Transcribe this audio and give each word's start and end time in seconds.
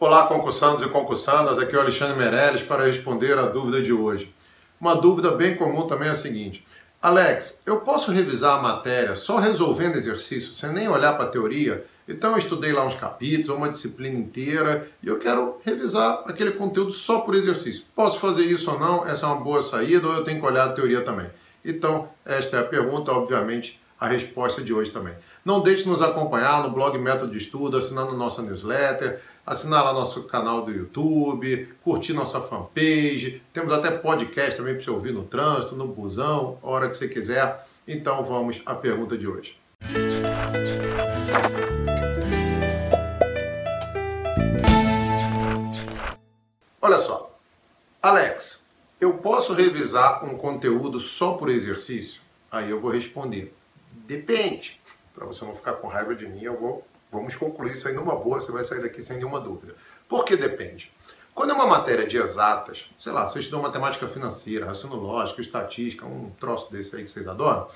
Olá, 0.00 0.28
concursandos 0.28 0.84
e 0.84 0.88
concursandas, 0.88 1.58
aqui 1.58 1.74
é 1.74 1.78
o 1.78 1.80
Alexandre 1.80 2.16
Meirelles 2.16 2.62
para 2.62 2.86
responder 2.86 3.36
a 3.36 3.46
dúvida 3.46 3.82
de 3.82 3.92
hoje. 3.92 4.32
Uma 4.80 4.94
dúvida 4.94 5.32
bem 5.32 5.56
comum 5.56 5.88
também 5.88 6.06
é 6.06 6.12
a 6.12 6.14
seguinte: 6.14 6.64
Alex, 7.02 7.60
eu 7.66 7.80
posso 7.80 8.12
revisar 8.12 8.60
a 8.60 8.62
matéria 8.62 9.16
só 9.16 9.38
resolvendo 9.38 9.96
exercício, 9.96 10.52
sem 10.52 10.70
nem 10.70 10.88
olhar 10.88 11.14
para 11.14 11.24
a 11.24 11.28
teoria? 11.28 11.84
Então 12.06 12.30
eu 12.30 12.38
estudei 12.38 12.72
lá 12.72 12.86
uns 12.86 12.94
capítulos, 12.94 13.48
uma 13.48 13.68
disciplina 13.68 14.16
inteira, 14.16 14.88
e 15.02 15.08
eu 15.08 15.18
quero 15.18 15.60
revisar 15.64 16.22
aquele 16.26 16.52
conteúdo 16.52 16.92
só 16.92 17.22
por 17.22 17.34
exercício. 17.34 17.84
Posso 17.96 18.20
fazer 18.20 18.44
isso 18.44 18.70
ou 18.70 18.78
não? 18.78 19.04
Essa 19.04 19.26
é 19.26 19.30
uma 19.30 19.40
boa 19.40 19.60
saída 19.60 20.06
ou 20.06 20.14
eu 20.14 20.24
tenho 20.24 20.38
que 20.38 20.46
olhar 20.46 20.68
a 20.68 20.72
teoria 20.72 21.00
também? 21.00 21.26
Então, 21.64 22.08
esta 22.24 22.56
é 22.56 22.60
a 22.60 22.64
pergunta, 22.64 23.10
obviamente, 23.10 23.80
a 23.98 24.06
resposta 24.06 24.62
de 24.62 24.72
hoje 24.72 24.92
também. 24.92 25.14
Não 25.44 25.60
deixe 25.60 25.82
de 25.82 25.88
nos 25.88 26.00
acompanhar 26.02 26.62
no 26.62 26.70
blog 26.70 26.96
Método 26.98 27.32
de 27.32 27.38
Estudo, 27.38 27.76
assinando 27.76 28.16
nossa 28.16 28.42
newsletter, 28.42 29.20
assinar 29.48 29.82
lá 29.82 29.94
nosso 29.94 30.24
canal 30.24 30.60
do 30.60 30.70
YouTube, 30.70 31.74
curtir 31.82 32.12
nossa 32.12 32.38
fanpage. 32.38 33.42
Temos 33.50 33.72
até 33.72 33.90
podcast 33.90 34.58
também 34.58 34.74
para 34.74 34.84
você 34.84 34.90
ouvir 34.90 35.10
no 35.10 35.24
trânsito, 35.24 35.74
no 35.74 35.88
busão, 35.88 36.58
a 36.62 36.68
hora 36.68 36.88
que 36.90 36.94
você 36.94 37.08
quiser. 37.08 37.66
Então 37.86 38.22
vamos 38.22 38.60
à 38.66 38.74
pergunta 38.74 39.16
de 39.16 39.26
hoje. 39.26 39.58
Olha 46.82 46.98
só, 46.98 47.34
Alex, 48.02 48.62
eu 49.00 49.16
posso 49.16 49.54
revisar 49.54 50.26
um 50.26 50.36
conteúdo 50.36 51.00
só 51.00 51.38
por 51.38 51.48
exercício? 51.48 52.20
Aí 52.52 52.68
eu 52.68 52.80
vou 52.82 52.90
responder, 52.90 53.54
depende. 53.92 54.78
Para 55.14 55.24
você 55.24 55.42
não 55.42 55.56
ficar 55.56 55.72
com 55.74 55.88
raiva 55.88 56.14
de 56.14 56.28
mim, 56.28 56.42
eu 56.42 56.60
vou 56.60 56.86
Vamos 57.10 57.34
concluir 57.34 57.74
isso 57.74 57.88
aí 57.88 57.94
numa 57.94 58.14
boa, 58.14 58.40
você 58.40 58.52
vai 58.52 58.64
sair 58.64 58.82
daqui 58.82 59.02
sem 59.02 59.16
nenhuma 59.16 59.40
dúvida. 59.40 59.74
Por 60.08 60.24
que 60.24 60.36
depende? 60.36 60.92
Quando 61.34 61.50
é 61.50 61.54
uma 61.54 61.66
matéria 61.66 62.06
de 62.06 62.16
exatas, 62.16 62.90
sei 62.98 63.12
lá, 63.12 63.24
você 63.24 63.38
estudou 63.38 63.62
matemática 63.62 64.08
financeira, 64.08 64.66
raciocínio 64.66 65.40
estatística, 65.40 66.04
um 66.04 66.30
troço 66.38 66.70
desse 66.72 66.96
aí 66.96 67.04
que 67.04 67.10
vocês 67.10 67.28
adoram, 67.28 67.68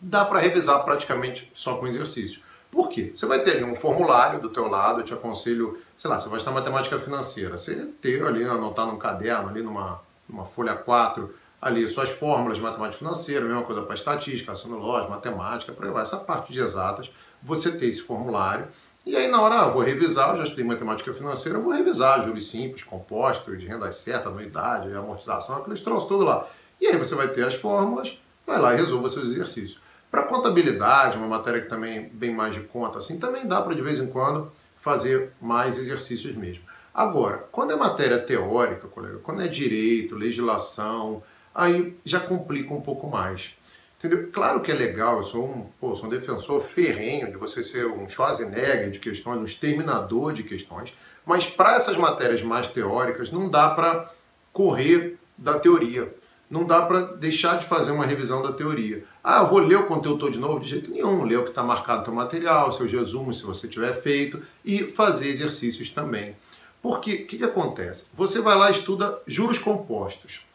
dá 0.00 0.24
para 0.24 0.40
revisar 0.40 0.84
praticamente 0.84 1.50
só 1.54 1.78
com 1.78 1.86
exercício. 1.86 2.42
Por 2.70 2.90
quê? 2.90 3.12
Você 3.16 3.24
vai 3.24 3.42
ter 3.42 3.52
ali 3.52 3.64
um 3.64 3.74
formulário 3.74 4.40
do 4.40 4.50
teu 4.50 4.68
lado, 4.68 5.00
eu 5.00 5.04
te 5.04 5.14
aconselho, 5.14 5.80
sei 5.96 6.10
lá, 6.10 6.18
você 6.18 6.28
vai 6.28 6.36
estudar 6.38 6.54
matemática 6.54 6.98
financeira, 6.98 7.56
você 7.56 7.86
ter 8.02 8.22
ali, 8.22 8.44
anotar 8.44 8.86
num 8.86 8.98
caderno, 8.98 9.48
ali 9.48 9.62
numa, 9.62 10.02
numa 10.28 10.44
folha 10.44 10.74
4, 10.74 11.34
ali 11.62 11.88
suas 11.88 12.10
fórmulas 12.10 12.58
de 12.58 12.62
matemática 12.62 12.98
financeira, 12.98 13.46
mesma 13.46 13.62
coisa 13.62 13.82
para 13.82 13.94
estatística, 13.94 14.52
raciocínio 14.52 15.08
matemática, 15.08 15.72
por 15.72 15.86
aí 15.86 15.94
essa 16.02 16.18
parte 16.18 16.52
de 16.52 16.60
exatas, 16.60 17.10
você 17.46 17.70
ter 17.70 17.86
esse 17.86 18.02
formulário. 18.02 18.66
E 19.04 19.14
aí, 19.16 19.28
na 19.28 19.40
hora, 19.40 19.60
ah, 19.60 19.68
vou 19.68 19.82
revisar, 19.82 20.30
eu 20.30 20.38
já 20.38 20.44
estudei 20.44 20.64
matemática 20.64 21.14
financeira, 21.14 21.60
vou 21.60 21.72
revisar 21.72 22.22
juros 22.22 22.50
simples, 22.50 22.82
compostos, 22.82 23.58
de 23.58 23.66
renda 23.66 23.90
certa, 23.92 24.28
anuidade, 24.28 24.92
amortização, 24.92 25.58
aqueles 25.58 25.80
troços 25.80 26.08
tudo 26.08 26.24
lá. 26.24 26.48
E 26.80 26.88
aí 26.88 26.96
você 26.96 27.14
vai 27.14 27.28
ter 27.28 27.46
as 27.46 27.54
fórmulas, 27.54 28.20
vai 28.44 28.58
lá 28.58 28.74
e 28.74 28.76
resolva 28.76 29.08
seus 29.08 29.26
exercícios. 29.26 29.80
Para 30.10 30.24
contabilidade, 30.24 31.18
uma 31.18 31.28
matéria 31.28 31.60
que 31.60 31.68
também 31.68 31.98
é 31.98 32.00
bem 32.00 32.34
mais 32.34 32.54
de 32.54 32.62
conta, 32.62 32.98
assim, 32.98 33.18
também 33.18 33.46
dá 33.46 33.62
para 33.62 33.74
de 33.74 33.82
vez 33.82 34.00
em 34.00 34.08
quando 34.08 34.50
fazer 34.80 35.32
mais 35.40 35.78
exercícios 35.78 36.34
mesmo. 36.34 36.64
Agora, 36.92 37.46
quando 37.52 37.72
é 37.72 37.76
matéria 37.76 38.18
teórica, 38.18 38.88
colega, 38.88 39.18
quando 39.22 39.42
é 39.42 39.48
direito, 39.48 40.16
legislação, 40.16 41.22
aí 41.54 41.96
já 42.04 42.18
complica 42.18 42.74
um 42.74 42.80
pouco 42.80 43.06
mais. 43.06 43.54
Entendeu? 43.98 44.30
Claro 44.30 44.60
que 44.60 44.70
é 44.70 44.74
legal, 44.74 45.16
eu 45.16 45.22
sou 45.22 45.46
um, 45.46 45.66
pô, 45.80 45.94
sou 45.96 46.06
um 46.06 46.10
defensor 46.10 46.60
ferrenho 46.60 47.30
de 47.30 47.36
você 47.36 47.62
ser 47.62 47.86
um 47.86 48.08
Schwarzenegger 48.08 48.90
de 48.90 48.98
questões, 48.98 49.38
um 49.38 49.44
exterminador 49.44 50.32
de 50.32 50.42
questões, 50.42 50.92
mas 51.24 51.46
para 51.46 51.76
essas 51.76 51.96
matérias 51.96 52.42
mais 52.42 52.68
teóricas 52.68 53.30
não 53.30 53.48
dá 53.48 53.70
para 53.70 54.10
correr 54.52 55.18
da 55.36 55.58
teoria. 55.58 56.14
Não 56.48 56.64
dá 56.64 56.82
para 56.82 57.02
deixar 57.02 57.58
de 57.58 57.66
fazer 57.66 57.90
uma 57.90 58.06
revisão 58.06 58.40
da 58.40 58.52
teoria. 58.52 59.04
Ah, 59.22 59.42
vou 59.42 59.58
ler 59.58 59.76
o 59.76 59.86
conteúdo 59.86 60.20
todo 60.20 60.32
de 60.32 60.38
novo? 60.38 60.60
De 60.60 60.68
jeito 60.68 60.90
nenhum. 60.90 61.24
Ler 61.24 61.38
o 61.38 61.42
que 61.42 61.48
está 61.48 61.62
marcado 61.62 62.00
no 62.00 62.04
seu 62.04 62.14
material, 62.14 62.70
seus 62.70 62.92
resumos, 62.92 63.38
se 63.38 63.44
você 63.44 63.66
tiver 63.66 63.92
feito, 63.92 64.40
e 64.64 64.84
fazer 64.84 65.26
exercícios 65.26 65.90
também. 65.90 66.36
Porque 66.80 67.14
o 67.14 67.26
que, 67.26 67.38
que 67.38 67.44
acontece? 67.44 68.06
Você 68.14 68.40
vai 68.40 68.56
lá 68.56 68.68
e 68.68 68.72
estuda 68.72 69.20
juros 69.26 69.58
compostos. 69.58 70.46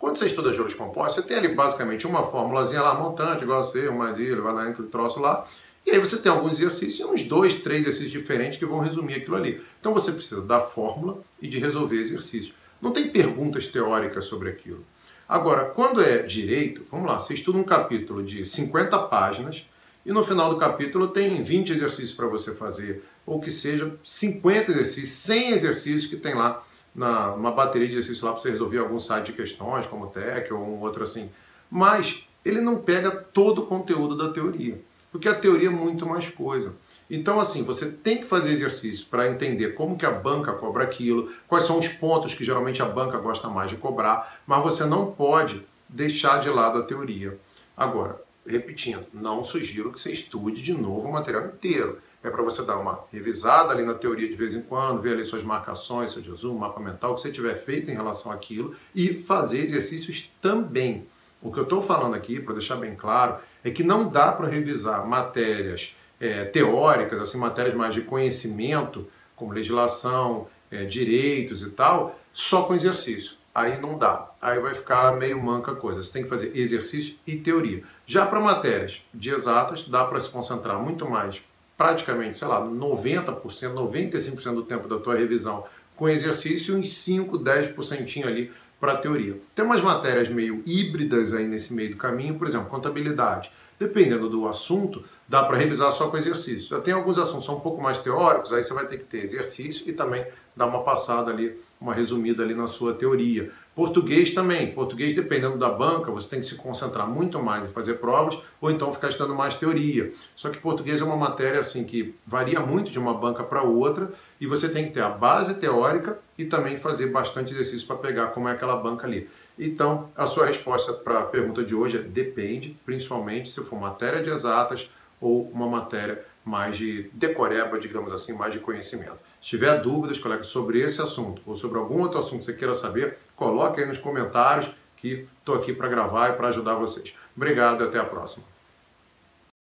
Quando 0.00 0.16
você 0.16 0.24
estuda 0.24 0.50
juros 0.54 0.72
compostos, 0.72 1.16
você 1.16 1.28
tem 1.28 1.36
ali 1.36 1.48
basicamente 1.48 2.06
uma 2.06 2.22
formulazinha 2.22 2.80
lá, 2.80 2.94
montante, 2.94 3.44
igual 3.44 3.60
a 3.60 3.64
C, 3.64 3.86
um 3.90 3.98
mais 3.98 4.18
I, 4.18 4.28
elevado 4.28 4.58
a 4.58 4.66
entre 4.66 4.80
o 4.80 4.86
troço 4.86 5.20
lá. 5.20 5.46
E 5.86 5.90
aí 5.90 5.98
você 5.98 6.16
tem 6.16 6.32
alguns 6.32 6.52
exercícios, 6.52 7.06
uns 7.06 7.22
dois, 7.24 7.56
três 7.56 7.82
exercícios 7.82 8.10
diferentes 8.10 8.58
que 8.58 8.64
vão 8.64 8.78
resumir 8.78 9.16
aquilo 9.16 9.36
ali. 9.36 9.62
Então 9.78 9.92
você 9.92 10.10
precisa 10.10 10.40
da 10.40 10.58
fórmula 10.58 11.20
e 11.38 11.46
de 11.46 11.58
resolver 11.58 11.96
exercícios. 11.96 12.54
Não 12.80 12.92
tem 12.92 13.10
perguntas 13.10 13.68
teóricas 13.68 14.24
sobre 14.24 14.48
aquilo. 14.48 14.86
Agora, 15.28 15.66
quando 15.66 16.00
é 16.00 16.22
direito, 16.22 16.82
vamos 16.90 17.06
lá, 17.06 17.18
você 17.18 17.34
estuda 17.34 17.58
um 17.58 17.62
capítulo 17.62 18.22
de 18.22 18.46
50 18.46 18.98
páginas 19.00 19.68
e 20.06 20.12
no 20.12 20.24
final 20.24 20.48
do 20.48 20.58
capítulo 20.58 21.08
tem 21.08 21.42
20 21.42 21.74
exercícios 21.74 22.12
para 22.12 22.26
você 22.26 22.54
fazer, 22.54 23.04
ou 23.26 23.38
que 23.38 23.50
seja 23.50 23.94
50 24.02 24.70
exercícios, 24.70 25.10
100 25.10 25.50
exercícios 25.50 26.06
que 26.06 26.16
tem 26.16 26.34
lá 26.34 26.64
na, 26.94 27.32
uma 27.32 27.52
bateria 27.52 27.88
de 27.88 27.94
exercícios 27.94 28.22
lá 28.22 28.32
para 28.32 28.40
você 28.40 28.50
resolver 28.50 28.78
algum 28.78 28.98
site 28.98 29.26
de 29.26 29.32
questões, 29.32 29.86
como 29.86 30.08
TEC 30.08 30.52
ou 30.52 30.60
um 30.60 30.80
outro 30.80 31.02
assim. 31.04 31.30
Mas 31.70 32.26
ele 32.44 32.60
não 32.60 32.78
pega 32.78 33.10
todo 33.10 33.62
o 33.62 33.66
conteúdo 33.66 34.16
da 34.16 34.32
teoria, 34.32 34.80
porque 35.12 35.28
a 35.28 35.34
teoria 35.34 35.68
é 35.68 35.72
muito 35.72 36.06
mais 36.06 36.28
coisa. 36.28 36.74
Então, 37.08 37.40
assim, 37.40 37.64
você 37.64 37.90
tem 37.90 38.18
que 38.18 38.26
fazer 38.26 38.52
exercício 38.52 39.06
para 39.10 39.26
entender 39.26 39.74
como 39.74 39.96
que 39.96 40.06
a 40.06 40.10
banca 40.10 40.52
cobra 40.52 40.84
aquilo, 40.84 41.30
quais 41.48 41.64
são 41.64 41.78
os 41.78 41.88
pontos 41.88 42.34
que 42.34 42.44
geralmente 42.44 42.80
a 42.80 42.86
banca 42.86 43.18
gosta 43.18 43.48
mais 43.48 43.70
de 43.70 43.76
cobrar, 43.76 44.40
mas 44.46 44.62
você 44.62 44.84
não 44.84 45.10
pode 45.10 45.66
deixar 45.88 46.38
de 46.38 46.48
lado 46.48 46.78
a 46.78 46.84
teoria. 46.84 47.36
Agora, 47.76 48.22
repetindo, 48.46 49.04
não 49.12 49.42
sugiro 49.42 49.90
que 49.90 49.98
você 49.98 50.12
estude 50.12 50.62
de 50.62 50.72
novo 50.72 51.08
o 51.08 51.12
material 51.12 51.46
inteiro 51.46 51.98
é 52.22 52.28
para 52.28 52.42
você 52.42 52.62
dar 52.62 52.76
uma 52.76 53.04
revisada 53.10 53.72
ali 53.72 53.82
na 53.82 53.94
teoria 53.94 54.28
de 54.28 54.34
vez 54.34 54.54
em 54.54 54.60
quando, 54.60 55.00
ver 55.00 55.14
ali 55.14 55.24
suas 55.24 55.42
marcações, 55.42 56.12
seu 56.12 56.22
resumo, 56.22 56.58
mapa 56.58 56.80
mental, 56.80 57.12
o 57.12 57.14
que 57.14 57.22
você 57.22 57.32
tiver 57.32 57.54
feito 57.54 57.90
em 57.90 57.94
relação 57.94 58.30
àquilo 58.30 58.74
e 58.94 59.14
fazer 59.14 59.60
exercícios 59.60 60.30
também. 60.40 61.06
O 61.42 61.50
que 61.50 61.58
eu 61.58 61.64
estou 61.64 61.80
falando 61.80 62.14
aqui, 62.14 62.38
para 62.38 62.54
deixar 62.54 62.76
bem 62.76 62.94
claro, 62.94 63.38
é 63.64 63.70
que 63.70 63.82
não 63.82 64.08
dá 64.08 64.30
para 64.30 64.46
revisar 64.46 65.06
matérias 65.06 65.96
é, 66.20 66.44
teóricas, 66.44 67.20
assim, 67.22 67.38
matérias 67.38 67.74
mais 67.74 67.94
de 67.94 68.02
conhecimento, 68.02 69.08
como 69.34 69.52
legislação, 69.52 70.46
é, 70.70 70.84
direitos 70.84 71.62
e 71.62 71.70
tal, 71.70 72.18
só 72.32 72.64
com 72.64 72.74
exercício. 72.74 73.38
Aí 73.54 73.80
não 73.80 73.98
dá. 73.98 74.30
Aí 74.40 74.60
vai 74.60 74.74
ficar 74.74 75.16
meio 75.16 75.42
manca 75.42 75.72
a 75.72 75.76
coisa. 75.76 76.02
Você 76.02 76.12
tem 76.12 76.22
que 76.22 76.28
fazer 76.28 76.56
exercício 76.56 77.16
e 77.26 77.36
teoria. 77.36 77.82
Já 78.06 78.26
para 78.26 78.38
matérias 78.38 79.02
de 79.12 79.30
exatas, 79.30 79.88
dá 79.88 80.04
para 80.04 80.20
se 80.20 80.28
concentrar 80.28 80.78
muito 80.78 81.08
mais 81.08 81.42
praticamente, 81.80 82.36
sei 82.36 82.46
lá, 82.46 82.60
90%, 82.60 83.40
95% 83.40 84.54
do 84.54 84.62
tempo 84.64 84.86
da 84.86 84.98
tua 84.98 85.14
revisão 85.14 85.64
com 85.96 86.10
exercício 86.10 86.76
e 86.76 86.78
uns 86.78 86.92
5, 86.92 87.38
10% 87.38 88.26
ali 88.26 88.52
para 88.78 88.98
teoria. 88.98 89.40
Tem 89.54 89.64
umas 89.64 89.80
matérias 89.80 90.28
meio 90.28 90.62
híbridas 90.66 91.32
aí 91.32 91.48
nesse 91.48 91.72
meio 91.72 91.92
do 91.92 91.96
caminho, 91.96 92.34
por 92.34 92.46
exemplo, 92.46 92.68
contabilidade. 92.68 93.50
Dependendo 93.78 94.28
do 94.28 94.46
assunto, 94.46 95.02
dá 95.26 95.42
para 95.42 95.56
revisar 95.56 95.90
só 95.90 96.08
com 96.08 96.18
exercício. 96.18 96.68
Já 96.68 96.80
tem 96.82 96.92
alguns 96.92 97.16
assuntos 97.16 97.46
são 97.46 97.56
um 97.56 97.60
pouco 97.60 97.80
mais 97.82 97.96
teóricos, 97.96 98.52
aí 98.52 98.62
você 98.62 98.74
vai 98.74 98.84
ter 98.84 98.98
que 98.98 99.04
ter 99.04 99.24
exercício 99.24 99.88
e 99.88 99.94
também 99.94 100.26
dar 100.54 100.66
uma 100.66 100.82
passada 100.82 101.30
ali, 101.30 101.58
uma 101.80 101.94
resumida 101.94 102.42
ali 102.42 102.54
na 102.54 102.66
sua 102.66 102.92
teoria. 102.92 103.50
Português 103.80 104.32
também. 104.32 104.72
Português, 104.72 105.14
dependendo 105.14 105.56
da 105.56 105.70
banca, 105.70 106.12
você 106.12 106.28
tem 106.28 106.40
que 106.40 106.44
se 106.44 106.56
concentrar 106.56 107.08
muito 107.08 107.42
mais 107.42 107.64
em 107.64 107.68
fazer 107.68 107.94
provas 107.94 108.38
ou 108.60 108.70
então 108.70 108.92
ficar 108.92 109.08
estudando 109.08 109.34
mais 109.34 109.54
teoria. 109.54 110.12
Só 110.36 110.50
que 110.50 110.58
português 110.58 111.00
é 111.00 111.04
uma 111.04 111.16
matéria 111.16 111.60
assim 111.60 111.82
que 111.82 112.14
varia 112.26 112.60
muito 112.60 112.90
de 112.90 112.98
uma 112.98 113.14
banca 113.14 113.42
para 113.42 113.62
outra 113.62 114.12
e 114.38 114.46
você 114.46 114.68
tem 114.68 114.84
que 114.84 114.90
ter 114.90 115.00
a 115.00 115.08
base 115.08 115.54
teórica 115.54 116.18
e 116.36 116.44
também 116.44 116.76
fazer 116.76 117.06
bastante 117.06 117.54
exercício 117.54 117.86
para 117.86 117.96
pegar 117.96 118.26
como 118.26 118.50
é 118.50 118.52
aquela 118.52 118.76
banca 118.76 119.06
ali. 119.06 119.30
Então, 119.58 120.10
a 120.14 120.26
sua 120.26 120.44
resposta 120.44 120.92
para 120.92 121.20
a 121.20 121.22
pergunta 121.22 121.64
de 121.64 121.74
hoje 121.74 121.96
é 121.96 122.02
depende, 122.02 122.76
principalmente 122.84 123.48
se 123.48 123.64
for 123.64 123.80
matéria 123.80 124.22
de 124.22 124.28
exatas 124.28 124.90
ou 125.18 125.50
uma 125.54 125.66
matéria 125.66 126.22
mais 126.44 126.76
de 126.76 127.10
decoreba, 127.12 127.78
digamos 127.78 128.12
assim, 128.12 128.32
mais 128.32 128.52
de 128.52 128.60
conhecimento. 128.60 129.18
Se 129.40 129.50
tiver 129.50 129.80
dúvidas, 129.80 130.18
colegas, 130.18 130.48
sobre 130.48 130.80
esse 130.80 131.00
assunto 131.00 131.42
ou 131.46 131.54
sobre 131.54 131.78
algum 131.78 132.00
outro 132.00 132.18
assunto 132.18 132.40
que 132.40 132.44
você 132.46 132.52
queira 132.54 132.74
saber, 132.74 133.18
coloque 133.40 133.80
aí 133.80 133.86
nos 133.86 133.96
comentários 133.96 134.70
que 134.98 135.26
estou 135.38 135.54
aqui 135.54 135.72
para 135.72 135.88
gravar 135.88 136.28
e 136.28 136.32
para 136.34 136.48
ajudar 136.48 136.74
vocês. 136.74 137.16
Obrigado 137.34 137.82
e 137.82 137.88
até 137.88 137.98
a 137.98 138.04
próxima. 138.04 138.44